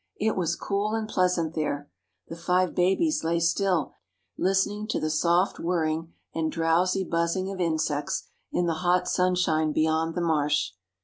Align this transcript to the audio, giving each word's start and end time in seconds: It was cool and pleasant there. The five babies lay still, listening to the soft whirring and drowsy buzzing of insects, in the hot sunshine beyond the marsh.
It 0.19 0.35
was 0.35 0.55
cool 0.55 0.95
and 0.95 1.07
pleasant 1.07 1.53
there. 1.53 1.87
The 2.27 2.35
five 2.35 2.73
babies 2.73 3.23
lay 3.23 3.39
still, 3.39 3.93
listening 4.35 4.87
to 4.87 4.99
the 4.99 5.11
soft 5.11 5.59
whirring 5.59 6.13
and 6.33 6.51
drowsy 6.51 7.03
buzzing 7.03 7.51
of 7.51 7.61
insects, 7.61 8.27
in 8.51 8.65
the 8.65 8.73
hot 8.81 9.07
sunshine 9.07 9.71
beyond 9.73 10.15
the 10.15 10.21
marsh. 10.21 10.71